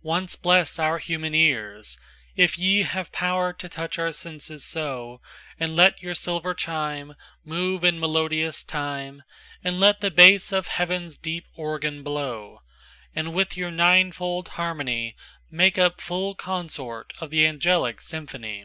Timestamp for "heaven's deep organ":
10.68-12.02